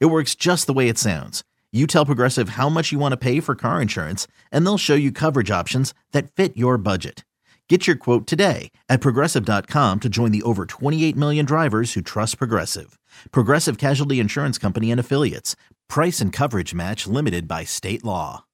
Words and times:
It 0.00 0.06
works 0.06 0.34
just 0.34 0.66
the 0.66 0.72
way 0.72 0.88
it 0.88 0.98
sounds. 0.98 1.42
You 1.72 1.86
tell 1.86 2.06
Progressive 2.06 2.50
how 2.50 2.68
much 2.68 2.92
you 2.92 2.98
want 2.98 3.12
to 3.12 3.16
pay 3.16 3.40
for 3.40 3.54
car 3.54 3.80
insurance, 3.80 4.26
and 4.50 4.64
they'll 4.66 4.78
show 4.78 4.94
you 4.94 5.10
coverage 5.10 5.50
options 5.50 5.94
that 6.12 6.30
fit 6.30 6.56
your 6.56 6.76
budget. 6.76 7.24
Get 7.68 7.86
your 7.86 7.96
quote 7.96 8.26
today 8.26 8.70
at 8.90 9.00
progressive.com 9.00 10.00
to 10.00 10.08
join 10.10 10.30
the 10.30 10.42
over 10.42 10.66
28 10.66 11.16
million 11.16 11.46
drivers 11.46 11.94
who 11.94 12.02
trust 12.02 12.36
Progressive. 12.36 12.98
Progressive 13.30 13.78
Casualty 13.78 14.20
Insurance 14.20 14.58
Company 14.58 14.90
and 14.90 15.00
Affiliates. 15.00 15.56
Price 15.88 16.20
and 16.20 16.34
coverage 16.34 16.74
match 16.74 17.06
limited 17.06 17.48
by 17.48 17.64
state 17.64 18.04
law. 18.04 18.44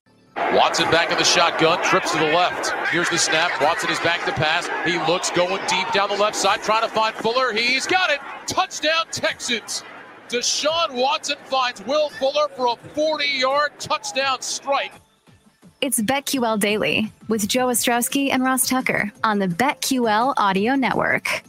Watson 0.53 0.89
back 0.93 1.11
in 1.11 1.19
the 1.19 1.25
shotgun, 1.25 1.83
trips 1.83 2.13
to 2.13 2.19
the 2.19 2.27
left. 2.27 2.73
Here's 2.91 3.11
the 3.11 3.19
snap. 3.19 3.61
Watson 3.61 3.91
is 3.91 3.99
back 4.01 4.25
to 4.25 4.33
pass. 4.33 4.69
He 4.89 4.99
looks 5.11 5.33
going 5.33 5.61
deep 5.69 5.91
down 5.91 6.11
the 6.11 6.17
left 6.17 6.37
side, 6.37 6.63
trying 6.63 6.83
to 6.83 6.89
find 6.89 7.13
Fuller. 7.17 7.53
He's 7.53 7.89
got 7.89 8.11
it. 8.11 8.21
Touchdown, 8.47 9.07
Texans. 9.11 9.83
Deshaun 10.29 10.95
Watson 10.95 11.37
finds 11.45 11.83
Will 11.87 12.11
Fuller 12.11 12.49
for 12.55 12.67
a 12.75 12.89
40 12.91 13.25
yard 13.27 13.73
touchdown 13.79 14.43
strike. 14.43 14.93
It's 15.81 16.01
BetQL 16.01 16.59
Daily 16.61 17.11
with 17.29 17.49
Joe 17.49 17.69
Ostrowski 17.69 18.31
and 18.31 18.43
Ross 18.43 18.69
Tucker 18.69 19.11
on 19.25 19.39
the 19.39 19.47
BetQL 19.47 20.35
Audio 20.37 20.75
Network. 20.75 21.43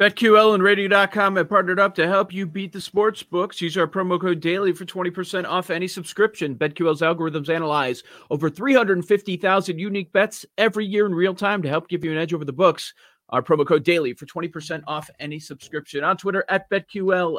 BetQL 0.00 0.54
and 0.54 0.62
Radio.com 0.62 1.36
have 1.36 1.48
partnered 1.48 1.78
up 1.78 1.94
to 1.94 2.08
help 2.08 2.32
you 2.32 2.46
beat 2.46 2.72
the 2.72 2.80
sports 2.80 3.22
books. 3.22 3.60
Use 3.60 3.76
our 3.76 3.86
promo 3.86 4.18
code 4.18 4.40
DAILY 4.40 4.72
for 4.72 4.86
20% 4.86 5.46
off 5.46 5.68
any 5.68 5.86
subscription. 5.86 6.56
BetQL's 6.56 7.02
algorithms 7.02 7.50
analyze 7.50 8.02
over 8.30 8.48
350,000 8.48 9.78
unique 9.78 10.10
bets 10.12 10.46
every 10.56 10.86
year 10.86 11.04
in 11.04 11.14
real 11.14 11.34
time 11.34 11.60
to 11.62 11.68
help 11.68 11.88
give 11.88 12.02
you 12.02 12.10
an 12.10 12.18
edge 12.18 12.32
over 12.32 12.46
the 12.46 12.52
books. 12.52 12.94
Our 13.28 13.42
promo 13.42 13.66
code 13.66 13.84
DAILY 13.84 14.14
for 14.14 14.24
20% 14.24 14.82
off 14.86 15.10
any 15.20 15.38
subscription. 15.38 16.02
On 16.02 16.16
Twitter 16.16 16.44
at 16.48 16.68
BetQL 16.70 17.38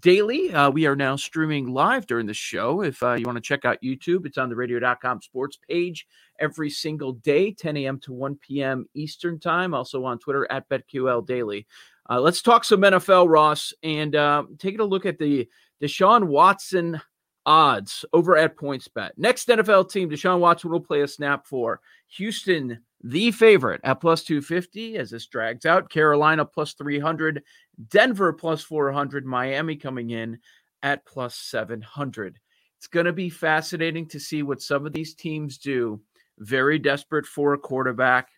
daily. 0.00 0.52
Uh, 0.52 0.70
we 0.70 0.86
are 0.86 0.96
now 0.96 1.16
streaming 1.16 1.72
live 1.72 2.06
during 2.06 2.26
the 2.26 2.34
show. 2.34 2.82
If 2.82 3.02
uh, 3.02 3.14
you 3.14 3.24
want 3.26 3.36
to 3.36 3.42
check 3.42 3.64
out 3.64 3.82
YouTube, 3.82 4.26
it's 4.26 4.38
on 4.38 4.48
the 4.48 4.56
radio.com 4.56 5.20
sports 5.20 5.58
page 5.68 6.06
every 6.38 6.70
single 6.70 7.12
day, 7.12 7.52
10 7.52 7.76
a.m. 7.76 8.00
to 8.00 8.12
1 8.12 8.36
p.m. 8.36 8.86
Eastern 8.94 9.38
time. 9.38 9.74
Also 9.74 10.04
on 10.04 10.18
Twitter 10.18 10.50
at 10.50 10.68
BetQL 10.68 11.26
Daily. 11.26 11.66
Uh, 12.08 12.20
let's 12.20 12.42
talk 12.42 12.64
some 12.64 12.80
NFL, 12.80 13.28
Ross, 13.28 13.72
and 13.82 14.16
uh, 14.16 14.44
taking 14.58 14.80
a 14.80 14.84
look 14.84 15.06
at 15.06 15.18
the 15.18 15.48
Deshaun 15.80 16.24
Watson 16.26 17.00
odds 17.46 18.04
over 18.12 18.36
at 18.36 18.56
PointsBet. 18.56 19.10
Next 19.16 19.48
NFL 19.48 19.90
team, 19.90 20.10
Deshaun 20.10 20.40
Watson 20.40 20.70
will 20.70 20.80
play 20.80 21.02
a 21.02 21.08
snap 21.08 21.46
for 21.46 21.80
Houston 22.16 22.80
the 23.02 23.30
favorite 23.32 23.80
at 23.84 24.00
plus 24.00 24.22
250 24.22 24.96
as 24.96 25.10
this 25.10 25.26
drags 25.26 25.66
out. 25.66 25.90
Carolina 25.90 26.44
plus 26.44 26.74
300, 26.74 27.42
Denver 27.88 28.32
plus 28.32 28.62
400, 28.62 29.26
Miami 29.26 29.76
coming 29.76 30.10
in 30.10 30.38
at 30.82 31.04
plus 31.04 31.36
700. 31.36 32.38
It's 32.78 32.86
going 32.86 33.06
to 33.06 33.12
be 33.12 33.30
fascinating 33.30 34.08
to 34.08 34.20
see 34.20 34.42
what 34.42 34.62
some 34.62 34.86
of 34.86 34.92
these 34.92 35.14
teams 35.14 35.58
do. 35.58 36.00
Very 36.38 36.78
desperate 36.78 37.26
for 37.26 37.54
a 37.54 37.58
quarterback. 37.58 38.28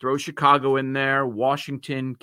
Throw 0.00 0.16
Chicago 0.16 0.76
in 0.76 0.92
there, 0.92 1.26
Washington, 1.26 2.16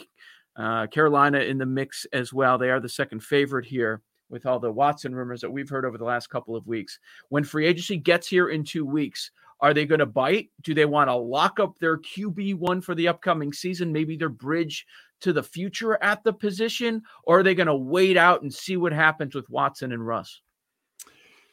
uh, 0.57 0.87
Carolina 0.87 1.39
in 1.39 1.57
the 1.57 1.65
mix 1.65 2.05
as 2.11 2.33
well. 2.33 2.57
They 2.57 2.69
are 2.69 2.81
the 2.81 2.89
second 2.89 3.23
favorite 3.23 3.65
here 3.65 4.01
with 4.29 4.45
all 4.45 4.59
the 4.59 4.71
Watson 4.71 5.15
rumors 5.15 5.41
that 5.41 5.51
we've 5.51 5.69
heard 5.69 5.85
over 5.85 5.97
the 5.97 6.03
last 6.03 6.29
couple 6.29 6.55
of 6.55 6.67
weeks. 6.67 6.99
When 7.29 7.43
free 7.43 7.65
agency 7.65 7.97
gets 7.97 8.27
here 8.27 8.49
in 8.49 8.63
two 8.63 8.85
weeks, 8.85 9.31
are 9.61 9.73
they 9.73 9.85
going 9.85 9.99
to 9.99 10.05
bite? 10.05 10.49
Do 10.61 10.73
they 10.73 10.85
want 10.85 11.09
to 11.09 11.15
lock 11.15 11.59
up 11.59 11.77
their 11.79 11.97
QB1 11.97 12.83
for 12.83 12.95
the 12.95 13.07
upcoming 13.07 13.51
season? 13.53 13.91
Maybe 13.91 14.15
their 14.15 14.29
bridge 14.29 14.85
to 15.21 15.33
the 15.33 15.43
future 15.43 16.01
at 16.01 16.23
the 16.23 16.33
position? 16.33 17.03
Or 17.23 17.39
are 17.39 17.43
they 17.43 17.55
going 17.55 17.67
to 17.67 17.75
wait 17.75 18.17
out 18.17 18.41
and 18.41 18.53
see 18.53 18.77
what 18.77 18.93
happens 18.93 19.35
with 19.35 19.49
Watson 19.49 19.91
and 19.91 20.05
Russ? 20.05 20.41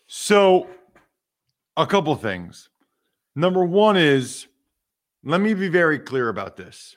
So, 0.07 0.69
a 1.77 1.87
couple 1.87 2.15
things. 2.15 2.69
Number 3.35 3.65
one 3.65 3.97
is 3.97 4.47
let 5.25 5.41
me 5.41 5.55
be 5.55 5.69
very 5.69 5.99
clear 5.99 6.29
about 6.29 6.57
this. 6.57 6.97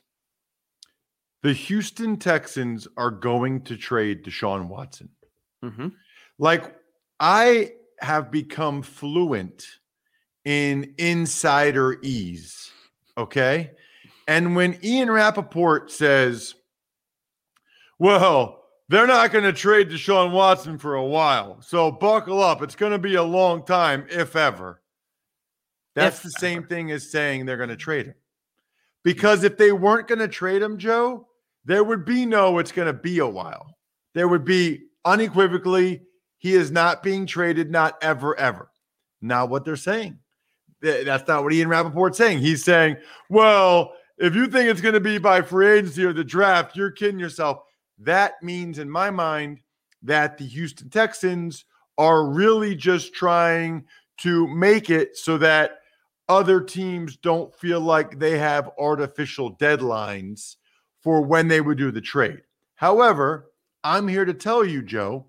The 1.42 1.54
Houston 1.54 2.18
Texans 2.18 2.88
are 2.98 3.12
going 3.12 3.62
to 3.64 3.78
trade 3.78 4.24
Deshaun 4.24 4.68
Watson. 4.68 5.10
Mm-hmm. 5.64 5.88
Like, 6.38 6.76
I 7.20 7.72
have 8.00 8.30
become 8.30 8.82
fluent 8.82 9.66
in 10.46 10.94
insider 10.98 12.00
ease. 12.02 12.72
Okay. 13.18 13.72
And 14.28 14.56
when 14.56 14.78
Ian 14.84 15.10
Rapoport 15.10 15.92
says, 15.92 16.56
well, 17.98 18.64
they're 18.88 19.08
not 19.08 19.32
going 19.32 19.44
to 19.44 19.54
trade 19.54 19.90
Deshaun 19.90 20.32
Watson 20.32 20.78
for 20.78 20.96
a 20.96 21.06
while. 21.06 21.62
So 21.62 21.92
buckle 21.92 22.42
up. 22.42 22.62
It's 22.62 22.76
going 22.76 22.92
to 22.92 23.00
be 23.00 23.16
a 23.16 23.24
long 23.24 23.66
time, 23.66 24.06
if 24.10 24.36
ever. 24.36 24.82
That's 25.96 26.18
if 26.18 26.24
the 26.24 26.32
same 26.32 26.60
ever. 26.60 26.68
thing 26.68 26.92
as 26.92 27.12
saying 27.12 27.46
they're 27.46 27.58
going 27.58 27.70
to 27.70 27.76
trade 27.76 28.08
him. 28.08 28.14
Hmm. 28.14 28.20
Because 29.04 29.44
if 29.44 29.58
they 29.58 29.72
weren't 29.72 30.08
going 30.08 30.20
to 30.20 30.28
trade 30.28 30.62
him, 30.62 30.78
Joe, 30.78 31.28
there 31.66 31.84
would 31.84 32.06
be 32.06 32.26
no, 32.26 32.58
it's 32.58 32.72
going 32.72 32.88
to 32.88 32.94
be 32.94 33.20
a 33.20 33.28
while. 33.28 33.78
There 34.14 34.28
would 34.28 34.46
be 34.46 34.86
unequivocally, 35.06 36.02
he 36.38 36.54
is 36.54 36.72
not 36.72 37.04
being 37.04 37.26
traded, 37.26 37.70
not 37.70 37.98
ever, 38.02 38.38
ever. 38.40 38.72
Not 39.22 39.50
what 39.50 39.66
they're 39.66 39.76
saying. 39.76 40.20
That's 40.82 41.28
not 41.28 41.44
what 41.44 41.54
Ian 41.54 41.70
Rapoport's 41.70 42.18
saying. 42.18 42.40
He's 42.40 42.64
saying, 42.64 42.98
well, 43.30 43.94
if 44.18 44.36
you 44.36 44.48
think 44.48 44.70
it's 44.70 44.82
going 44.82 44.94
to 44.94 45.00
be 45.00 45.18
by 45.18 45.42
free 45.42 45.70
agency 45.70 46.06
or 46.06 46.14
the 46.14 46.24
draft, 46.24 46.76
you're 46.76 46.92
kidding 46.92 47.20
yourself. 47.20 47.64
That 48.00 48.42
means, 48.42 48.80
in 48.80 48.90
my 48.90 49.10
mind, 49.10 49.62
that 50.04 50.38
the 50.38 50.46
Houston 50.46 50.90
Texans 50.90 51.66
are 51.98 52.30
really 52.30 52.76
just 52.76 53.14
trying 53.14 53.86
to 54.20 54.48
make 54.48 54.90
it 54.90 55.18
so 55.18 55.38
that 55.38 55.80
other 56.30 56.62
teams 56.62 57.18
don't 57.18 57.54
feel 57.56 57.82
like 57.82 58.20
they 58.20 58.38
have 58.38 58.72
artificial 58.78 59.56
deadlines 59.58 60.56
for 61.02 61.22
when 61.22 61.48
they 61.48 61.60
would 61.60 61.78
do 61.78 61.92
the 61.92 62.02
trade. 62.02 62.42
However, 62.76 63.52
I'm 63.84 64.08
here 64.08 64.26
to 64.26 64.34
tell 64.34 64.64
you, 64.64 64.82
Joe, 64.82 65.26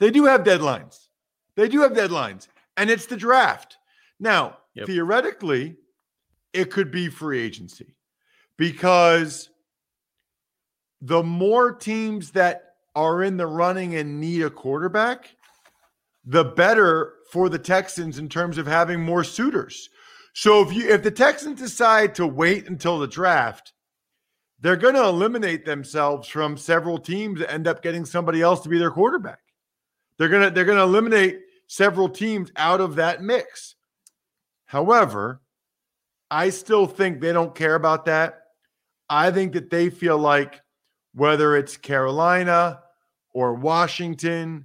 they 0.00 0.10
do 0.10 0.24
have 0.24 0.42
deadlines. 0.42 1.08
They 1.56 1.68
do 1.68 1.82
have 1.82 1.92
deadlines, 1.92 2.48
and 2.76 2.90
it's 2.90 3.06
the 3.06 3.16
draft. 3.16 3.76
Now, 4.20 4.58
yep. 4.74 4.86
theoretically, 4.86 5.76
it 6.52 6.70
could 6.70 6.90
be 6.90 7.08
free 7.08 7.40
agency 7.40 7.96
because 8.56 9.50
the 11.00 11.22
more 11.22 11.72
teams 11.72 12.30
that 12.30 12.62
are 12.94 13.22
in 13.22 13.36
the 13.36 13.46
running 13.46 13.96
and 13.96 14.20
need 14.20 14.42
a 14.42 14.50
quarterback, 14.50 15.34
the 16.24 16.44
better 16.44 17.14
for 17.30 17.48
the 17.48 17.58
Texans 17.58 18.18
in 18.18 18.28
terms 18.28 18.56
of 18.56 18.66
having 18.66 19.00
more 19.00 19.24
suitors. 19.24 19.90
So 20.32 20.62
if 20.62 20.72
you 20.72 20.88
if 20.88 21.02
the 21.02 21.10
Texans 21.10 21.60
decide 21.60 22.14
to 22.16 22.26
wait 22.26 22.68
until 22.68 22.98
the 22.98 23.06
draft, 23.06 23.72
they're 24.60 24.76
going 24.76 24.94
to 24.94 25.04
eliminate 25.04 25.64
themselves 25.64 26.26
from 26.28 26.56
several 26.56 26.98
teams 26.98 27.40
that 27.40 27.52
end 27.52 27.68
up 27.68 27.82
getting 27.82 28.04
somebody 28.04 28.40
else 28.40 28.60
to 28.62 28.68
be 28.68 28.78
their 28.78 28.90
quarterback. 28.90 29.40
They're 30.18 30.28
going 30.28 30.44
to 30.44 30.50
they're 30.50 30.64
going 30.64 30.78
to 30.78 30.84
eliminate 30.84 31.40
several 31.66 32.08
teams 32.08 32.50
out 32.56 32.80
of 32.80 32.96
that 32.96 33.22
mix. 33.22 33.74
However, 34.74 35.40
I 36.32 36.50
still 36.50 36.88
think 36.88 37.20
they 37.20 37.32
don't 37.32 37.54
care 37.54 37.76
about 37.76 38.06
that. 38.06 38.40
I 39.08 39.30
think 39.30 39.52
that 39.52 39.70
they 39.70 39.88
feel 39.88 40.18
like 40.18 40.62
whether 41.14 41.56
it's 41.56 41.76
Carolina 41.76 42.80
or 43.32 43.54
Washington 43.54 44.64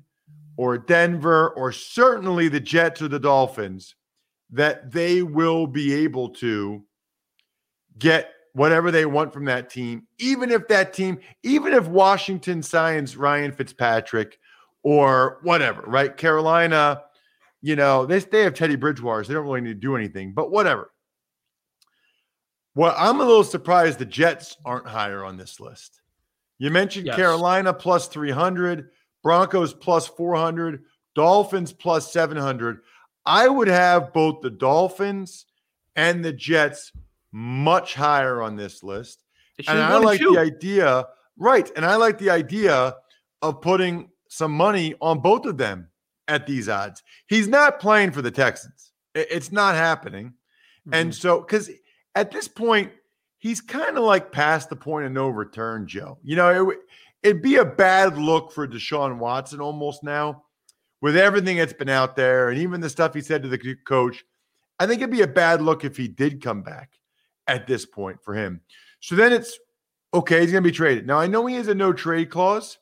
or 0.57 0.79
Denver 0.79 1.51
or 1.51 1.71
certainly 1.71 2.47
the 2.47 2.59
Jets 2.59 3.03
or 3.03 3.07
the 3.07 3.19
Dolphins, 3.19 3.93
that 4.49 4.91
they 4.91 5.21
will 5.21 5.67
be 5.67 5.93
able 5.93 6.29
to 6.29 6.83
get 7.99 8.31
whatever 8.53 8.89
they 8.89 9.05
want 9.05 9.31
from 9.31 9.45
that 9.45 9.69
team, 9.69 10.07
even 10.17 10.49
if 10.49 10.67
that 10.69 10.91
team, 10.91 11.19
even 11.43 11.71
if 11.71 11.87
Washington 11.87 12.63
signs 12.63 13.15
Ryan 13.15 13.51
Fitzpatrick 13.51 14.39
or 14.81 15.37
whatever, 15.43 15.83
right? 15.83 16.17
Carolina 16.17 17.03
you 17.61 17.75
know, 17.75 18.05
they, 18.05 18.19
they 18.19 18.43
have 18.43 18.53
Teddy 18.53 18.75
Bridgewater, 18.75 19.23
so 19.23 19.27
they 19.27 19.33
don't 19.33 19.45
really 19.45 19.61
need 19.61 19.69
to 19.69 19.75
do 19.75 19.95
anything, 19.95 20.33
but 20.33 20.51
whatever. 20.51 20.91
Well, 22.75 22.95
I'm 22.97 23.19
a 23.19 23.25
little 23.25 23.43
surprised 23.43 23.99
the 23.99 24.05
Jets 24.05 24.55
aren't 24.63 24.87
higher 24.87 25.23
on 25.25 25.37
this 25.37 25.59
list. 25.59 26.01
You 26.59 26.69
mentioned 26.69 27.07
yes. 27.07 27.15
Carolina 27.15 27.73
plus 27.73 28.07
300, 28.07 28.89
Broncos 29.23 29.73
plus 29.73 30.07
400, 30.07 30.83
Dolphins 31.15 31.73
plus 31.73 32.11
700. 32.13 32.79
I 33.25 33.47
would 33.47 33.67
have 33.67 34.13
both 34.13 34.41
the 34.41 34.49
Dolphins 34.49 35.45
and 35.95 36.23
the 36.23 36.33
Jets 36.33 36.91
much 37.31 37.93
higher 37.95 38.41
on 38.41 38.55
this 38.55 38.83
list. 38.83 39.23
And 39.67 39.79
I 39.79 39.97
like 39.97 40.19
the 40.19 40.39
idea, 40.39 41.05
right? 41.37 41.69
And 41.75 41.85
I 41.85 41.95
like 41.95 42.17
the 42.17 42.29
idea 42.29 42.95
of 43.41 43.61
putting 43.61 44.09
some 44.29 44.51
money 44.51 44.95
on 45.01 45.19
both 45.19 45.45
of 45.45 45.57
them 45.57 45.89
at 46.29 46.47
these 46.47 46.69
odds. 46.69 47.03
He's 47.27 47.47
not 47.47 47.79
playing 47.79 48.11
for 48.11 48.21
the 48.21 48.31
Texans. 48.31 48.93
It's 49.15 49.51
not 49.51 49.75
happening. 49.75 50.27
Mm-hmm. 50.27 50.93
And 50.93 51.15
so, 51.15 51.41
because 51.41 51.69
at 52.15 52.31
this 52.31 52.47
point, 52.47 52.91
he's 53.39 53.59
kind 53.59 53.97
of 53.97 54.03
like 54.03 54.31
past 54.31 54.69
the 54.69 54.75
point 54.75 55.05
of 55.05 55.11
no 55.11 55.27
return, 55.27 55.87
Joe. 55.87 56.19
You 56.23 56.35
know, 56.35 56.69
it, 56.69 56.79
it'd 57.23 57.41
be 57.41 57.57
a 57.57 57.65
bad 57.65 58.17
look 58.17 58.51
for 58.51 58.67
Deshaun 58.67 59.17
Watson 59.17 59.59
almost 59.59 60.03
now 60.03 60.43
with 61.01 61.17
everything 61.17 61.57
that's 61.57 61.73
been 61.73 61.89
out 61.89 62.15
there 62.15 62.49
and 62.49 62.59
even 62.59 62.79
the 62.79 62.89
stuff 62.89 63.13
he 63.13 63.21
said 63.21 63.43
to 63.43 63.49
the 63.49 63.75
coach. 63.87 64.23
I 64.79 64.85
think 64.85 65.01
it'd 65.01 65.11
be 65.11 65.23
a 65.23 65.27
bad 65.27 65.61
look 65.61 65.83
if 65.83 65.97
he 65.97 66.07
did 66.07 66.41
come 66.41 66.61
back 66.61 66.91
at 67.47 67.67
this 67.67 67.85
point 67.85 68.19
for 68.23 68.33
him. 68.33 68.61
So 69.01 69.15
then 69.15 69.33
it's 69.33 69.57
okay, 70.13 70.41
he's 70.41 70.51
going 70.51 70.63
to 70.63 70.69
be 70.69 70.75
traded. 70.75 71.07
Now, 71.07 71.19
I 71.19 71.27
know 71.27 71.45
he 71.45 71.55
has 71.55 71.67
a 71.67 71.75
no 71.75 71.93
trade 71.93 72.29
clause, 72.29 72.77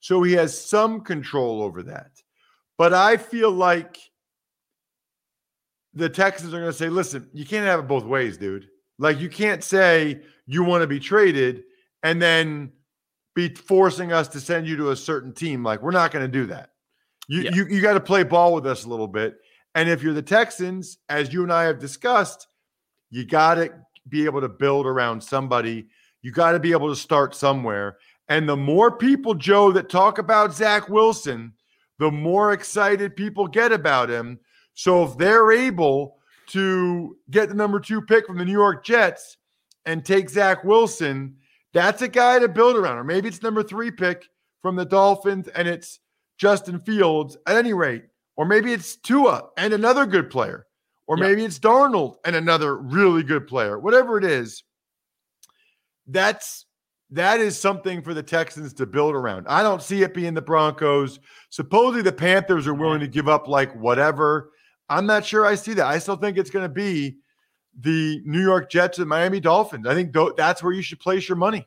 so 0.00 0.22
he 0.22 0.32
has 0.34 0.58
some 0.58 1.00
control 1.00 1.62
over 1.62 1.82
that. 1.84 2.10
But 2.76 2.92
I 2.92 3.16
feel 3.16 3.50
like 3.50 3.98
the 5.94 6.08
Texans 6.08 6.52
are 6.52 6.60
going 6.60 6.72
to 6.72 6.76
say, 6.76 6.88
listen, 6.88 7.28
you 7.32 7.44
can't 7.44 7.66
have 7.66 7.80
it 7.80 7.88
both 7.88 8.04
ways, 8.04 8.36
dude. 8.36 8.68
Like, 8.98 9.20
you 9.20 9.28
can't 9.28 9.62
say 9.62 10.22
you 10.46 10.64
want 10.64 10.82
to 10.82 10.86
be 10.86 11.00
traded 11.00 11.62
and 12.02 12.20
then 12.20 12.72
be 13.34 13.48
forcing 13.48 14.12
us 14.12 14.28
to 14.28 14.40
send 14.40 14.66
you 14.66 14.76
to 14.76 14.90
a 14.90 14.96
certain 14.96 15.32
team. 15.32 15.62
Like, 15.62 15.82
we're 15.82 15.90
not 15.90 16.10
going 16.10 16.24
to 16.24 16.30
do 16.30 16.46
that. 16.46 16.70
You, 17.28 17.42
yeah. 17.42 17.54
you, 17.54 17.66
you 17.66 17.80
got 17.80 17.94
to 17.94 18.00
play 18.00 18.22
ball 18.22 18.54
with 18.54 18.66
us 18.66 18.84
a 18.84 18.88
little 18.88 19.08
bit. 19.08 19.36
And 19.74 19.88
if 19.88 20.02
you're 20.02 20.14
the 20.14 20.22
Texans, 20.22 20.98
as 21.08 21.32
you 21.32 21.42
and 21.42 21.52
I 21.52 21.64
have 21.64 21.78
discussed, 21.78 22.46
you 23.10 23.24
got 23.24 23.56
to 23.56 23.72
be 24.08 24.24
able 24.24 24.40
to 24.40 24.48
build 24.48 24.86
around 24.86 25.22
somebody. 25.22 25.86
You 26.22 26.30
got 26.32 26.52
to 26.52 26.60
be 26.60 26.72
able 26.72 26.88
to 26.88 26.96
start 26.96 27.34
somewhere. 27.34 27.98
And 28.28 28.48
the 28.48 28.56
more 28.56 28.96
people, 28.96 29.34
Joe, 29.34 29.72
that 29.72 29.88
talk 29.88 30.18
about 30.18 30.54
Zach 30.54 30.88
Wilson, 30.88 31.52
the 32.04 32.10
more 32.10 32.52
excited 32.52 33.16
people 33.16 33.48
get 33.48 33.72
about 33.72 34.10
him. 34.10 34.38
So 34.74 35.04
if 35.04 35.16
they're 35.16 35.52
able 35.52 36.18
to 36.48 37.16
get 37.30 37.48
the 37.48 37.54
number 37.54 37.80
two 37.80 38.02
pick 38.02 38.26
from 38.26 38.36
the 38.36 38.44
New 38.44 38.52
York 38.52 38.84
Jets 38.84 39.38
and 39.86 40.04
take 40.04 40.28
Zach 40.28 40.64
Wilson, 40.64 41.34
that's 41.72 42.02
a 42.02 42.08
guy 42.08 42.38
to 42.40 42.46
build 42.46 42.76
around. 42.76 42.98
Or 42.98 43.04
maybe 43.04 43.28
it's 43.28 43.42
number 43.42 43.62
three 43.62 43.90
pick 43.90 44.26
from 44.60 44.76
the 44.76 44.84
Dolphins 44.84 45.48
and 45.48 45.66
it's 45.66 46.00
Justin 46.36 46.78
Fields 46.78 47.38
at 47.46 47.56
any 47.56 47.72
rate. 47.72 48.04
Or 48.36 48.44
maybe 48.44 48.74
it's 48.74 48.96
Tua 48.96 49.48
and 49.56 49.72
another 49.72 50.04
good 50.04 50.28
player. 50.28 50.66
Or 51.06 51.16
yep. 51.16 51.26
maybe 51.26 51.46
it's 51.46 51.58
Darnold 51.58 52.16
and 52.26 52.36
another 52.36 52.76
really 52.76 53.22
good 53.22 53.46
player. 53.46 53.78
Whatever 53.78 54.18
it 54.18 54.24
is, 54.24 54.62
that's 56.06 56.66
that 57.14 57.40
is 57.40 57.58
something 57.58 58.02
for 58.02 58.12
the 58.12 58.22
Texans 58.22 58.72
to 58.74 58.86
build 58.86 59.14
around. 59.14 59.46
I 59.48 59.62
don't 59.62 59.82
see 59.82 60.02
it 60.02 60.14
being 60.14 60.34
the 60.34 60.42
Broncos. 60.42 61.20
Supposedly 61.50 62.02
the 62.02 62.12
Panthers 62.12 62.66
are 62.66 62.74
willing 62.74 63.00
to 63.00 63.08
give 63.08 63.28
up 63.28 63.48
like 63.48 63.74
whatever. 63.74 64.50
I'm 64.88 65.06
not 65.06 65.24
sure 65.24 65.46
I 65.46 65.54
see 65.54 65.74
that. 65.74 65.86
I 65.86 65.98
still 65.98 66.16
think 66.16 66.36
it's 66.36 66.50
going 66.50 66.64
to 66.64 66.74
be 66.74 67.16
the 67.80 68.20
New 68.24 68.42
York 68.42 68.70
Jets 68.70 68.98
and 68.98 69.08
Miami 69.08 69.40
Dolphins. 69.40 69.86
I 69.86 69.94
think 69.94 70.12
th- 70.12 70.32
that's 70.36 70.62
where 70.62 70.72
you 70.72 70.82
should 70.82 71.00
place 71.00 71.28
your 71.28 71.36
money. 71.36 71.66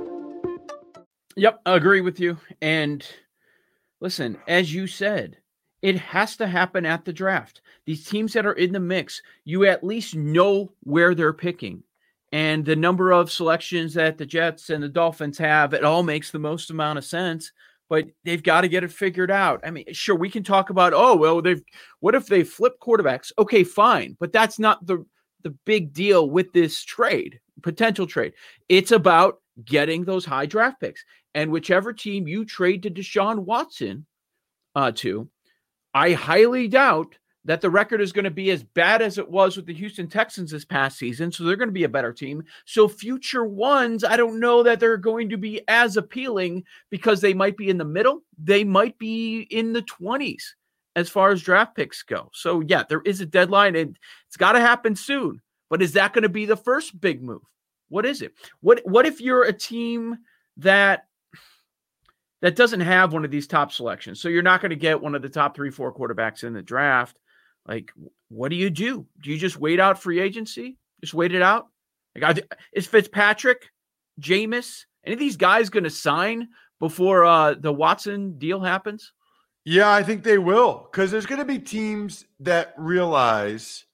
Yep, 1.35 1.61
I 1.65 1.75
agree 1.75 2.01
with 2.01 2.19
you. 2.19 2.37
And 2.61 3.05
listen, 3.99 4.37
as 4.47 4.73
you 4.73 4.87
said, 4.87 5.37
it 5.81 5.97
has 5.97 6.37
to 6.37 6.47
happen 6.47 6.85
at 6.85 7.05
the 7.05 7.13
draft. 7.13 7.61
These 7.85 8.05
teams 8.05 8.33
that 8.33 8.45
are 8.45 8.53
in 8.53 8.71
the 8.71 8.79
mix, 8.79 9.21
you 9.45 9.65
at 9.65 9.83
least 9.83 10.15
know 10.15 10.73
where 10.83 11.15
they're 11.15 11.33
picking. 11.33 11.83
And 12.31 12.63
the 12.63 12.75
number 12.75 13.11
of 13.11 13.31
selections 13.31 13.93
that 13.95 14.17
the 14.17 14.25
Jets 14.25 14.69
and 14.69 14.81
the 14.81 14.89
Dolphins 14.89 15.37
have, 15.37 15.73
it 15.73 15.83
all 15.83 16.03
makes 16.03 16.31
the 16.31 16.39
most 16.39 16.69
amount 16.69 16.97
of 16.97 17.05
sense. 17.05 17.51
But 17.89 18.05
they've 18.23 18.41
got 18.41 18.61
to 18.61 18.69
get 18.69 18.85
it 18.85 18.91
figured 18.91 19.31
out. 19.31 19.59
I 19.65 19.71
mean, 19.71 19.85
sure, 19.91 20.15
we 20.15 20.29
can 20.29 20.43
talk 20.43 20.69
about, 20.69 20.93
oh, 20.93 21.15
well, 21.15 21.41
they've 21.41 21.61
what 21.99 22.15
if 22.15 22.27
they 22.27 22.43
flip 22.43 22.73
quarterbacks? 22.81 23.33
Okay, 23.37 23.65
fine. 23.65 24.15
But 24.17 24.31
that's 24.31 24.59
not 24.59 24.85
the 24.85 25.05
the 25.43 25.49
big 25.65 25.91
deal 25.91 26.29
with 26.29 26.53
this 26.53 26.83
trade, 26.83 27.39
potential 27.63 28.07
trade. 28.07 28.33
It's 28.69 28.91
about 28.91 29.41
getting 29.65 30.05
those 30.05 30.23
high 30.23 30.45
draft 30.45 30.79
picks. 30.79 31.03
And 31.33 31.51
whichever 31.51 31.93
team 31.93 32.27
you 32.27 32.45
trade 32.45 32.83
to 32.83 32.89
Deshaun 32.89 33.39
Watson 33.39 34.05
uh, 34.75 34.91
to, 34.95 35.29
I 35.93 36.11
highly 36.13 36.67
doubt 36.67 37.17
that 37.45 37.61
the 37.61 37.69
record 37.69 38.01
is 38.01 38.11
going 38.11 38.25
to 38.25 38.31
be 38.31 38.51
as 38.51 38.63
bad 38.63 39.01
as 39.01 39.17
it 39.17 39.29
was 39.29 39.55
with 39.55 39.65
the 39.65 39.73
Houston 39.73 40.07
Texans 40.07 40.51
this 40.51 40.65
past 40.65 40.97
season. 40.97 41.31
So 41.31 41.43
they're 41.43 41.55
going 41.55 41.69
to 41.69 41.73
be 41.73 41.85
a 41.85 41.89
better 41.89 42.13
team. 42.13 42.43
So 42.65 42.87
future 42.87 43.45
ones, 43.45 44.03
I 44.03 44.15
don't 44.15 44.39
know 44.39 44.61
that 44.63 44.79
they're 44.79 44.97
going 44.97 45.29
to 45.29 45.37
be 45.37 45.61
as 45.67 45.97
appealing 45.97 46.63
because 46.91 47.21
they 47.21 47.33
might 47.33 47.57
be 47.57 47.69
in 47.69 47.77
the 47.77 47.85
middle. 47.85 48.21
They 48.37 48.63
might 48.63 48.97
be 48.99 49.41
in 49.49 49.73
the 49.73 49.81
20s 49.81 50.43
as 50.95 51.09
far 51.09 51.31
as 51.31 51.41
draft 51.41 51.75
picks 51.75 52.03
go. 52.03 52.29
So 52.33 52.61
yeah, 52.61 52.83
there 52.87 53.01
is 53.05 53.21
a 53.21 53.25
deadline 53.25 53.75
and 53.75 53.97
it's 54.27 54.37
got 54.37 54.51
to 54.51 54.59
happen 54.59 54.95
soon. 54.95 55.41
But 55.69 55.81
is 55.81 55.93
that 55.93 56.13
going 56.13 56.23
to 56.23 56.29
be 56.29 56.45
the 56.45 56.57
first 56.57 56.99
big 56.99 57.23
move? 57.23 57.41
What 57.89 58.05
is 58.05 58.21
it? 58.21 58.33
What 58.59 58.81
what 58.85 59.05
if 59.05 59.19
you're 59.19 59.43
a 59.43 59.53
team 59.53 60.17
that 60.57 61.05
that 62.41 62.55
doesn't 62.55 62.81
have 62.81 63.13
one 63.13 63.23
of 63.23 63.31
these 63.31 63.47
top 63.47 63.71
selections. 63.71 64.19
So 64.19 64.29
you're 64.29 64.41
not 64.41 64.61
going 64.61 64.71
to 64.71 64.75
get 64.75 65.01
one 65.01 65.15
of 65.15 65.21
the 65.21 65.29
top 65.29 65.55
three, 65.55 65.69
four 65.69 65.93
quarterbacks 65.93 66.43
in 66.43 66.53
the 66.53 66.61
draft. 66.61 67.19
Like, 67.67 67.91
what 68.29 68.49
do 68.49 68.55
you 68.55 68.69
do? 68.69 69.05
Do 69.21 69.29
you 69.29 69.37
just 69.37 69.57
wait 69.57 69.79
out 69.79 70.01
free 70.01 70.19
agency? 70.19 70.77
Just 71.01 71.13
wait 71.13 71.33
it 71.33 71.41
out? 71.41 71.67
Like, 72.15 72.45
is 72.73 72.87
Fitzpatrick, 72.87 73.69
Jameis, 74.19 74.85
any 75.05 75.13
of 75.13 75.19
these 75.19 75.37
guys 75.37 75.69
going 75.69 75.83
to 75.83 75.89
sign 75.89 76.49
before 76.79 77.23
uh, 77.25 77.53
the 77.53 77.71
Watson 77.71 78.37
deal 78.37 78.59
happens? 78.59 79.13
Yeah, 79.63 79.91
I 79.91 80.01
think 80.01 80.23
they 80.23 80.39
will 80.39 80.89
because 80.91 81.11
there's 81.11 81.27
going 81.27 81.39
to 81.39 81.45
be 81.45 81.59
teams 81.59 82.25
that 82.39 82.73
realize 82.77 83.85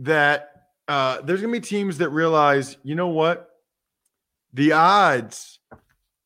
that 0.00 0.50
uh, 0.88 1.22
there's 1.22 1.40
going 1.40 1.54
to 1.54 1.60
be 1.60 1.66
teams 1.66 1.98
that 1.98 2.10
realize, 2.10 2.76
you 2.82 2.94
know 2.94 3.08
what? 3.08 3.48
The 4.52 4.72
odds 4.72 5.58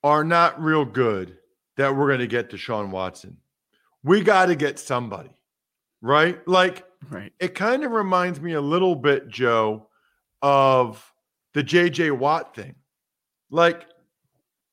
are 0.03 0.25
not 0.25 0.61
real 0.61 0.85
good 0.85 1.37
that 1.81 1.97
we're 1.97 2.09
going 2.09 2.21
to 2.21 2.27
get 2.27 2.51
Deshaun 2.51 2.91
Watson. 2.91 3.39
We 4.03 4.21
got 4.21 4.47
to 4.47 4.55
get 4.55 4.79
somebody, 4.79 5.31
right? 6.03 6.47
Like, 6.47 6.85
right. 7.09 7.33
It 7.41 7.55
kind 7.55 7.85
of 7.85 7.93
reminds 7.93 8.39
me 8.39 8.53
a 8.53 8.61
little 8.61 8.95
bit, 8.95 9.29
Joe, 9.29 9.89
of 10.43 11.03
the 11.55 11.65
JJ 11.65 12.19
Watt 12.19 12.55
thing. 12.55 12.75
Like, 13.51 13.87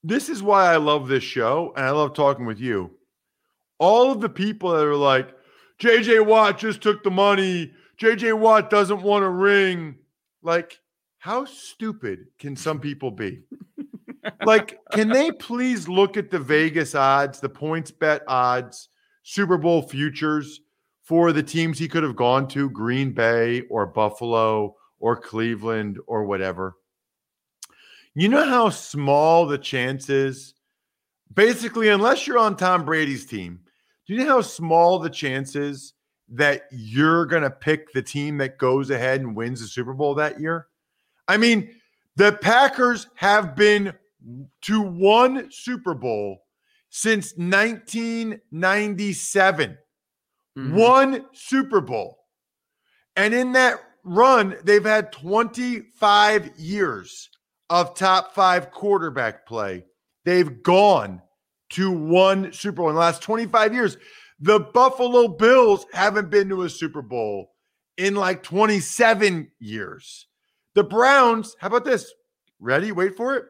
this 0.03 0.27
is 0.27 0.43
why 0.43 0.73
I 0.73 0.77
love 0.77 1.07
this 1.07 1.23
show 1.23 1.71
and 1.77 1.85
I 1.85 1.91
love 1.91 2.13
talking 2.13 2.45
with 2.45 2.59
you. 2.59 2.91
All 3.79 4.11
of 4.11 4.19
the 4.19 4.29
people 4.29 4.71
that 4.71 4.85
are 4.85 4.95
like, 4.95 5.29
JJ 5.79 6.25
Watt 6.25 6.57
just 6.57 6.81
took 6.81 7.03
the 7.03 7.11
money. 7.11 7.71
JJ 8.01 8.37
Watt 8.37 8.69
doesn't 8.69 9.01
want 9.01 9.23
a 9.23 9.29
ring. 9.29 9.95
Like, 10.41 10.77
how 11.19 11.45
stupid 11.45 12.27
can 12.37 12.57
some 12.57 12.81
people 12.81 13.11
be? 13.11 13.43
like, 14.47 14.79
can 14.91 15.09
they 15.09 15.31
please 15.31 15.87
look 15.87 16.17
at 16.17 16.31
the 16.31 16.39
Vegas 16.39 16.95
odds, 16.95 17.39
the 17.39 17.49
PointsBet 17.49 18.21
odds, 18.27 18.89
Super 19.23 19.57
Bowl 19.57 19.81
futures 19.81 20.61
for 21.03 21.31
the 21.31 21.43
teams 21.43 21.77
he 21.77 21.87
could 21.87 22.03
have 22.03 22.15
gone 22.15 22.47
to, 22.49 22.69
Green 22.69 23.11
Bay 23.11 23.61
or 23.69 23.85
Buffalo 23.85 24.75
or 24.99 25.17
Cleveland 25.17 25.99
or 26.07 26.23
whatever? 26.23 26.75
You 28.15 28.29
know 28.29 28.45
how 28.45 28.69
small 28.69 29.45
the 29.45 29.57
chance 29.57 30.09
is? 30.09 30.53
Basically, 31.33 31.89
unless 31.89 32.25
you're 32.25 32.39
on 32.39 32.55
Tom 32.55 32.85
Brady's 32.85 33.25
team, 33.25 33.59
do 34.07 34.13
you 34.13 34.23
know 34.23 34.29
how 34.29 34.41
small 34.41 34.97
the 34.97 35.09
chance 35.09 35.55
is 35.55 35.93
that 36.29 36.63
you're 36.71 37.25
going 37.25 37.43
to 37.43 37.51
pick 37.51 37.91
the 37.91 38.01
team 38.01 38.37
that 38.37 38.57
goes 38.57 38.89
ahead 38.89 39.21
and 39.21 39.35
wins 39.35 39.59
the 39.59 39.67
Super 39.67 39.93
Bowl 39.93 40.15
that 40.15 40.39
year? 40.39 40.67
I 41.27 41.35
mean, 41.37 41.75
the 42.15 42.31
Packers 42.31 43.07
have 43.15 43.55
been 43.55 43.93
to 44.62 44.81
one 44.81 45.51
Super 45.51 45.93
Bowl 45.93 46.43
since 46.89 47.34
1997. 47.38 49.77
mm-hmm. 50.57 50.75
one 50.75 51.25
Super 51.34 51.81
Bowl. 51.81 52.19
And 53.15 53.34
in 53.34 53.51
that 53.53 53.79
run, 54.03 54.57
they've 54.63 54.86
had 54.86 55.12
25 55.12 56.51
years 56.57 57.29
of 57.69 57.96
top 57.96 58.34
five 58.34 58.72
quarterback 58.72 59.46
play. 59.46 59.84
They've 60.25 60.63
gone 60.63 61.22
to 61.72 61.91
one 61.91 62.53
Super 62.53 62.77
Bowl 62.77 62.89
in 62.89 62.96
the 62.96 63.01
last 63.01 63.22
25 63.22 63.74
years. 63.74 63.98
The 64.39 64.60
Buffalo 64.60 65.27
Bills 65.27 65.86
haven't 65.93 66.29
been 66.29 66.50
to 66.50 66.63
a 66.63 66.69
Super 66.69 67.01
Bowl 67.01 67.51
in 67.98 68.15
like 68.15 68.43
27 68.43 69.51
years. 69.60 70.27
The 70.75 70.84
Browns, 70.84 71.55
how 71.60 71.67
about 71.67 71.86
this? 71.86 72.13
Ready? 72.60 72.91
Wait 72.91 73.15
for 73.15 73.36
it. 73.36 73.46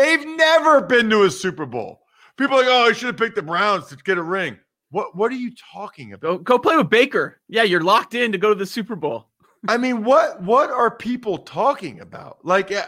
They've 0.00 0.26
never 0.26 0.80
been 0.80 1.10
to 1.10 1.24
a 1.24 1.30
Super 1.30 1.66
Bowl. 1.66 2.00
People 2.38 2.56
are 2.56 2.60
like, 2.60 2.68
oh, 2.70 2.88
I 2.88 2.92
should 2.92 3.08
have 3.08 3.18
picked 3.18 3.36
the 3.36 3.42
Browns 3.42 3.88
to 3.88 3.96
get 3.96 4.16
a 4.16 4.22
ring. 4.22 4.58
What 4.88 5.14
what 5.14 5.30
are 5.30 5.36
you 5.36 5.52
talking 5.72 6.14
about? 6.14 6.22
Go, 6.22 6.38
go 6.38 6.58
play 6.58 6.76
with 6.78 6.88
Baker. 6.88 7.42
Yeah, 7.48 7.64
you're 7.64 7.82
locked 7.82 8.14
in 8.14 8.32
to 8.32 8.38
go 8.38 8.48
to 8.48 8.54
the 8.54 8.64
Super 8.64 8.96
Bowl. 8.96 9.28
I 9.68 9.76
mean, 9.76 10.02
what 10.02 10.42
what 10.42 10.70
are 10.70 10.90
people 10.90 11.36
talking 11.36 12.00
about? 12.00 12.38
Like 12.42 12.72
I, 12.72 12.86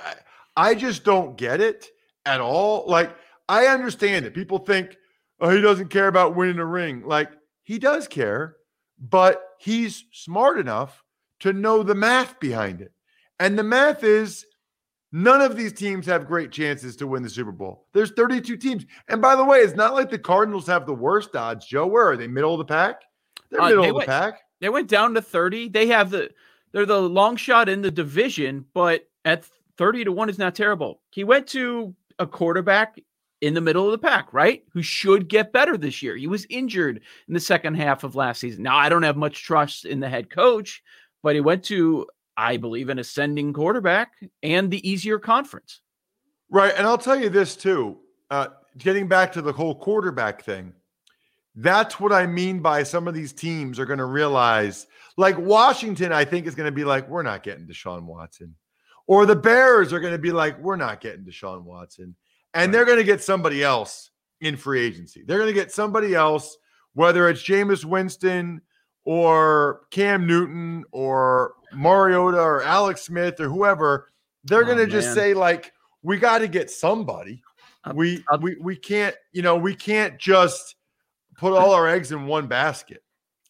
I 0.57 0.75
just 0.75 1.05
don't 1.05 1.37
get 1.37 1.61
it 1.61 1.91
at 2.25 2.41
all. 2.41 2.89
Like 2.89 3.15
I 3.47 3.67
understand 3.67 4.25
it. 4.25 4.33
People 4.33 4.59
think, 4.59 4.97
oh, 5.39 5.51
he 5.51 5.61
doesn't 5.61 5.91
care 5.91 6.09
about 6.09 6.35
winning 6.35 6.59
a 6.59 6.65
ring. 6.65 7.03
Like 7.05 7.31
he 7.63 7.79
does 7.79 8.09
care, 8.09 8.57
but 8.99 9.43
he's 9.59 10.05
smart 10.13 10.59
enough 10.59 11.05
to 11.41 11.53
know 11.53 11.83
the 11.83 11.95
math 11.95 12.41
behind 12.41 12.81
it. 12.81 12.93
And 13.39 13.59
the 13.59 13.65
math 13.65 14.03
is 14.03 14.47
none 15.13 15.41
of 15.41 15.57
these 15.57 15.73
teams 15.73 16.07
have 16.07 16.27
great 16.27 16.51
chances 16.51 16.97
to 16.97 17.07
win 17.07 17.23
the 17.23 17.31
Super 17.31 17.53
Bowl. 17.53 17.87
There's 17.93 18.13
32 18.13 18.57
teams. 18.57 18.87
And 19.09 19.23
by 19.23 19.37
the 19.37 19.45
way, 19.45 19.59
it's 19.59 19.77
not 19.77 19.95
like 19.95 20.11
the 20.11 20.19
Cardinals 20.19 20.67
have 20.67 20.87
the 20.87 20.95
worst 20.95 21.37
odds. 21.37 21.67
Joe, 21.67 21.87
where 21.87 22.09
are 22.09 22.17
they? 22.17 22.27
Middle 22.27 22.55
of 22.55 22.59
the 22.59 22.65
pack? 22.65 23.03
They're 23.51 23.61
uh, 23.61 23.69
middle 23.69 23.83
they 23.83 23.89
of 23.91 23.95
went, 23.97 24.07
the 24.07 24.13
pack. 24.13 24.41
They 24.61 24.69
went 24.69 24.89
down 24.89 25.15
to 25.15 25.23
30. 25.23 25.69
They 25.69 25.87
have 25.89 26.11
the 26.11 26.31
they're 26.73 26.87
the 26.87 27.01
long 27.01 27.37
shot 27.37 27.69
in 27.69 27.83
the 27.83 27.91
division, 27.91 28.65
but 28.73 29.07
at 29.25 29.45
30 29.77 30.05
to 30.05 30.13
1 30.13 30.31
is 30.31 30.39
not 30.39 30.55
terrible. 30.55 31.01
He 31.11 31.23
went 31.23 31.47
to 31.49 31.95
a 32.19 32.27
quarterback 32.27 32.99
in 33.43 33.55
the 33.55 33.61
middle 33.61 33.85
of 33.85 33.93
the 33.93 33.99
pack, 33.99 34.33
right? 34.33 34.63
Who 34.73 34.83
should 34.83 35.29
get 35.29 35.53
better 35.53 35.77
this 35.77 36.03
year. 36.03 36.17
He 36.17 36.29
was 36.29 36.47
injured 36.49 37.01
in 37.29 37.35
the 37.35 37.41
second 37.41 37.75
half 37.75 38.05
of 38.05 38.15
last 38.15 38.41
season. 38.41 38.63
Now, 38.63 38.77
I 38.77 38.89
don't 38.89 39.03
have 39.03 39.17
much 39.17 39.43
trust 39.43 39.85
in 39.85 40.01
the 40.01 40.09
head 40.09 40.31
coach, 40.31 40.83
but 41.23 41.35
he 41.35 41.41
went 41.41 41.65
to, 41.65 42.07
I 42.37 42.57
believe, 42.57 42.89
an 42.89 42.99
ascending 42.99 43.53
quarterback 43.53 44.13
and 44.43 44.71
the 44.71 44.89
easier 44.89 45.19
conference. 45.19 45.81
Right. 46.51 46.73
And 46.77 46.87
I'll 46.87 46.99
tell 46.99 47.21
you 47.21 47.29
this 47.29 47.57
too. 47.57 47.99
Uh, 48.31 48.49
getting 48.79 49.09
back 49.09 49.33
to 49.33 49.43
the 49.43 49.53
whole 49.53 49.75
quarterback 49.75 50.43
thing, 50.43 50.73
that's 51.55 52.01
what 52.01 52.13
I 52.13 52.27
mean 52.27 52.61
by 52.61 52.83
some 52.83 53.07
of 53.07 53.15
these 53.15 53.33
teams 53.33 53.79
are 53.79 53.87
going 53.87 53.99
to 53.99 54.07
realize, 54.07 54.87
like 55.17 55.39
Washington, 55.39 56.13
I 56.13 56.25
think 56.25 56.47
is 56.47 56.55
going 56.55 56.67
to 56.67 56.73
be 56.73 56.85
like, 56.85 57.09
we're 57.09 57.23
not 57.23 57.43
getting 57.43 57.67
Deshaun 57.67 58.05
Watson. 58.05 58.55
Or 59.07 59.27
the 59.27 59.37
Bears 59.37 59.93
are 59.93 60.01
going 60.01 60.15
to 60.15 60.19
be 60.19 60.33
like, 60.33 60.59
we're 60.59 60.77
not 60.77 61.01
getting 61.01 61.25
Deshaun 61.25 61.65
Watson 61.65 62.15
and 62.55 62.69
right. 62.69 62.73
they're 62.73 62.85
going 62.87 62.99
to 62.99 63.05
get 63.05 63.23
somebody 63.23 63.63
else 63.63 64.11
in 64.41 64.57
free 64.57 64.85
agency. 64.85 65.23
They're 65.27 65.39
going 65.39 65.49
to 65.49 65.55
get 65.55 65.73
somebody 65.73 66.15
else, 66.15 66.57
whether 66.95 67.29
it's 67.29 67.43
Jameis 67.43 67.85
Winston 67.85 68.61
or 69.05 69.83
Cam 69.91 70.27
Newton 70.27 70.85
or 70.93 71.55
Mariota 71.75 72.41
or 72.41 72.63
Alex 72.63 73.03
Smith 73.03 73.41
or 73.41 73.49
whoever. 73.49 74.09
They're 74.45 74.63
oh, 74.63 74.67
going 74.67 74.79
to 74.79 74.87
just 74.87 75.15
say 75.15 75.35
like, 75.35 75.73
we 76.03 76.19
got 76.19 76.39
to 76.39 76.49
get 76.49 76.71
somebody. 76.71 77.43
we 77.95 78.25
we 78.41 78.57
we 78.61 78.77
can't, 78.77 79.15
you 79.33 79.43
know, 79.43 79.57
we 79.57 79.75
can't 79.75 80.19
just 80.19 80.77
put 81.37 81.53
all 81.53 81.73
our 81.73 81.89
eggs 81.89 82.13
in 82.13 82.27
one 82.27 82.47
basket. 82.47 83.03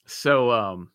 So, 0.07 0.51
um, 0.51 0.91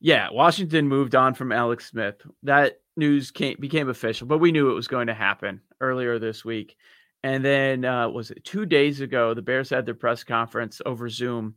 yeah, 0.00 0.28
Washington 0.30 0.88
moved 0.88 1.14
on 1.14 1.34
from 1.34 1.52
Alex 1.52 1.90
Smith. 1.90 2.16
That 2.42 2.80
news 2.96 3.30
came 3.30 3.56
became 3.60 3.88
official, 3.88 4.26
but 4.26 4.38
we 4.38 4.52
knew 4.52 4.70
it 4.70 4.74
was 4.74 4.88
going 4.88 5.06
to 5.06 5.14
happen 5.14 5.60
earlier 5.80 6.18
this 6.18 6.44
week. 6.44 6.76
And 7.22 7.44
then 7.44 7.84
uh, 7.84 8.08
was 8.08 8.30
it 8.30 8.44
two 8.44 8.66
days 8.66 9.00
ago? 9.00 9.34
The 9.34 9.42
Bears 9.42 9.70
had 9.70 9.86
their 9.86 9.94
press 9.94 10.22
conference 10.22 10.80
over 10.86 11.08
Zoom, 11.08 11.54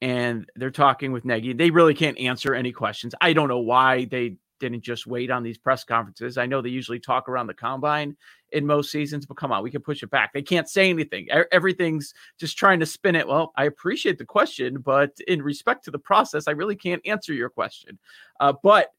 and 0.00 0.50
they're 0.56 0.70
talking 0.70 1.12
with 1.12 1.24
Nagy. 1.24 1.52
They 1.52 1.70
really 1.70 1.94
can't 1.94 2.18
answer 2.18 2.54
any 2.54 2.72
questions. 2.72 3.14
I 3.20 3.32
don't 3.32 3.48
know 3.48 3.58
why 3.58 4.06
they 4.06 4.36
didn't 4.62 4.82
just 4.82 5.08
wait 5.08 5.28
on 5.28 5.42
these 5.42 5.58
press 5.58 5.82
conferences. 5.82 6.38
I 6.38 6.46
know 6.46 6.62
they 6.62 6.68
usually 6.68 7.00
talk 7.00 7.28
around 7.28 7.48
the 7.48 7.54
combine 7.54 8.16
in 8.52 8.64
most 8.64 8.92
seasons, 8.92 9.26
but 9.26 9.36
come 9.36 9.50
on, 9.50 9.62
we 9.64 9.72
can 9.72 9.82
push 9.82 10.04
it 10.04 10.10
back. 10.10 10.32
They 10.32 10.40
can't 10.40 10.68
say 10.68 10.88
anything. 10.88 11.26
Everything's 11.50 12.14
just 12.38 12.56
trying 12.56 12.78
to 12.78 12.86
spin 12.86 13.16
it. 13.16 13.26
Well, 13.26 13.52
I 13.56 13.64
appreciate 13.64 14.18
the 14.18 14.24
question, 14.24 14.78
but 14.78 15.10
in 15.26 15.42
respect 15.42 15.84
to 15.84 15.90
the 15.90 15.98
process, 15.98 16.46
I 16.46 16.52
really 16.52 16.76
can't 16.76 17.02
answer 17.04 17.34
your 17.34 17.50
question. 17.50 17.98
Uh, 18.38 18.52
but 18.62 18.92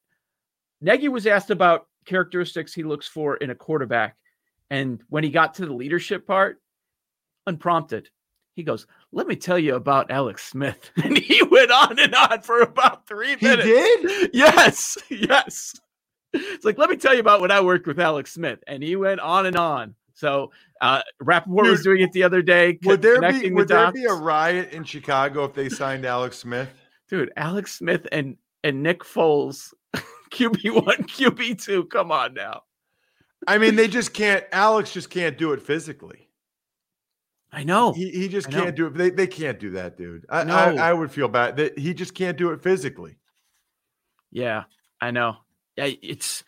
Nagy 0.82 1.08
was 1.08 1.26
asked 1.26 1.50
about 1.50 1.88
characteristics 2.06 2.74
he 2.74 2.84
looks 2.84 3.08
for 3.08 3.38
in 3.38 3.50
a 3.50 3.56
quarterback. 3.56 4.18
And 4.70 5.02
when 5.08 5.24
he 5.24 5.30
got 5.30 5.54
to 5.56 5.66
the 5.66 5.74
leadership 5.74 6.28
part, 6.28 6.62
unprompted, 7.48 8.10
he 8.56 8.64
goes, 8.64 8.86
Let 9.14 9.28
me 9.28 9.36
tell 9.36 9.60
you 9.60 9.76
about 9.76 10.10
Alex 10.10 10.44
Smith. 10.44 10.90
And 11.04 11.18
he 11.18 11.44
went 11.44 11.72
on 11.72 12.00
and 12.00 12.16
on 12.16 12.42
for 12.42 12.62
about 12.62 13.08
three 13.08 13.36
minutes. 13.42 13.64
He 13.64 13.70
did? 13.70 14.32
Yes. 14.34 14.98
Yes. 15.10 15.76
It's 16.34 16.66
like, 16.66 16.80
let 16.80 16.90
me 16.90 16.98
tell 16.98 17.14
you 17.14 17.20
about 17.20 17.42
when 17.42 17.52
I 17.52 17.62
worked 17.62 17.86
with 17.86 18.00
Alex 18.00 18.34
Smith. 18.34 18.60
And 18.66 18.82
he 18.82 18.96
went 18.96 19.20
on 19.20 19.46
and 19.46 19.56
on. 19.56 19.96
So 20.16 20.52
uh 20.82 21.02
Rapoport 21.20 21.66
Dude, 21.66 21.72
was 21.72 21.84
doing 21.84 22.02
it 22.02 22.12
the 22.12 22.24
other 22.24 22.42
day. 22.42 22.80
Would 22.84 23.02
there 23.02 23.22
be 23.22 23.52
would 23.52 23.68
the 23.68 23.76
there 23.76 23.92
be 23.92 24.06
a 24.06 24.14
riot 24.14 24.72
in 24.72 24.84
Chicago 24.84 25.44
if 25.46 25.54
they 25.54 25.70
signed 25.70 26.06
Alex 26.06 26.38
Smith? 26.40 26.70
Dude, 27.08 27.32
Alex 27.38 27.74
Smith 27.74 28.08
and 28.12 28.38
and 28.64 28.82
Nick 28.82 29.02
Foles, 29.04 29.74
QB 30.32 30.86
one, 30.86 31.04
QB 31.04 31.64
two. 31.64 31.86
Come 31.86 32.12
on 32.12 32.34
now. 32.34 32.64
I 33.48 33.58
mean, 33.58 33.76
they 33.76 33.88
just 33.88 34.14
can't. 34.14 34.44
Alex 34.52 34.94
just 34.94 35.10
can't 35.10 35.38
do 35.38 35.52
it 35.52 35.62
physically. 35.62 36.30
I 37.54 37.64
know. 37.64 37.94
He, 37.94 38.10
he 38.10 38.28
just 38.28 38.50
can't 38.50 38.76
do 38.76 38.88
it. 38.88 38.96
They, 38.96 39.10
they 39.12 39.28
can't 39.28 39.60
do 39.60 39.72
that, 39.72 39.96
dude. 39.96 40.26
I, 40.30 40.44
no. 40.44 40.56
I, 40.56 40.90
I 40.90 40.94
would 40.94 41.12
feel 41.12 41.28
bad 41.28 41.58
that 41.58 41.78
he 41.78 41.94
just 41.94 42.16
can't 42.16 42.38
do 42.38 42.50
it 42.52 42.62
physically. 42.62 43.18
Yeah, 44.32 44.64
I 45.00 45.12
know. 45.12 45.38
Yeah, 45.78 45.92
it's 46.02 46.44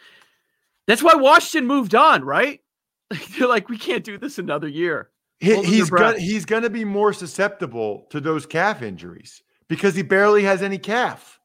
that's 0.87 1.03
why 1.03 1.13
Washington 1.15 1.67
moved 1.67 1.93
on, 1.93 2.23
right? 2.23 2.61
They're 3.37 3.47
like, 3.47 3.69
we 3.69 3.77
can't 3.77 4.03
do 4.03 4.17
this 4.17 4.39
another 4.39 4.67
year. 4.67 5.09
He, 5.39 5.61
he's 5.63 5.89
gonna 5.89 6.17
he's 6.17 6.45
gonna 6.45 6.69
be 6.69 6.85
more 6.85 7.13
susceptible 7.13 8.07
to 8.09 8.19
those 8.19 8.45
calf 8.45 8.81
injuries 8.81 9.43
because 9.67 9.93
he 9.93 10.01
barely 10.01 10.43
has 10.43 10.63
any 10.63 10.77
calf. 10.77 11.39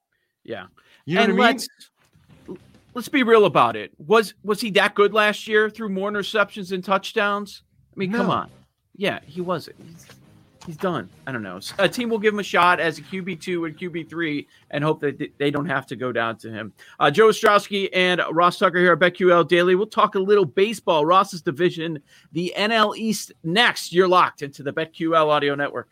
Yeah, 0.45 0.67
you 1.05 1.17
know 1.17 1.25
and 1.25 1.37
what 1.37 1.49
I 1.49 1.53
mean 1.53 1.61
let's 2.95 3.09
be 3.09 3.23
real 3.23 3.45
about 3.45 3.77
it. 3.77 3.93
Was 3.99 4.35
was 4.43 4.61
he 4.61 4.71
that 4.73 4.95
good 4.95 5.13
last 5.13 5.47
year? 5.47 5.71
Threw 5.71 5.89
more 5.89 6.11
interceptions 6.11 6.73
and 6.73 6.85
touchdowns. 6.85 7.63
I 7.95 7.99
mean, 7.99 8.11
no. 8.11 8.19
come 8.19 8.31
on. 8.31 8.51
Yeah, 9.01 9.21
he 9.25 9.41
wasn't. 9.41 9.77
He's, 9.83 10.07
he's 10.67 10.77
done. 10.77 11.09
I 11.27 11.33
don't 11.33 11.43
know. 11.43 11.59
A 11.79 11.89
team 11.89 12.11
will 12.11 12.19
give 12.19 12.35
him 12.35 12.41
a 12.41 12.43
shot 12.43 12.81
as 12.81 12.99
a 12.99 13.03
QB 13.03 13.41
two 13.41 13.65
and 13.65 13.75
QB 13.75 14.11
three, 14.11 14.47
and 14.73 14.85
hope 14.85 15.01
that 15.01 15.33
they 15.39 15.51
don't 15.51 15.65
have 15.65 15.87
to 15.87 15.97
go 15.97 16.13
down 16.13 16.37
to 16.37 16.51
him. 16.51 16.75
Uh, 16.99 17.11
Joe 17.11 17.29
Ostrowski 17.29 17.89
and 17.95 18.21
Ross 18.31 18.59
Tucker 18.59 18.77
here 18.77 18.93
at 18.93 18.99
BetQL 18.99 19.49
Daily. 19.49 19.75
We'll 19.75 19.87
talk 19.87 20.17
a 20.17 20.19
little 20.19 20.45
baseball. 20.45 21.07
Ross's 21.07 21.41
division, 21.41 21.99
the 22.33 22.53
NL 22.55 22.95
East. 22.95 23.33
Next, 23.43 23.91
you're 23.91 24.07
locked 24.07 24.43
into 24.43 24.63
the 24.63 24.71
BetQL 24.71 25.29
Audio 25.29 25.55
Network. 25.55 25.89